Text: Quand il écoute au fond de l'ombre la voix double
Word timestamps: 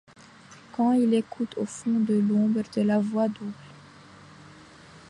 Quand 0.75 0.93
il 0.93 1.13
écoute 1.13 1.55
au 1.59 1.65
fond 1.67 1.99
de 1.99 2.15
l'ombre 2.15 2.63
la 2.77 2.97
voix 2.97 3.27
double 3.27 3.53